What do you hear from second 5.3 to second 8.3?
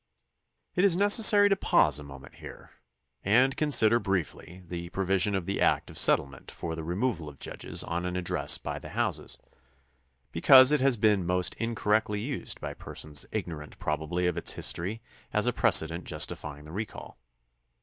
of the act of settlement for the removal of judges on an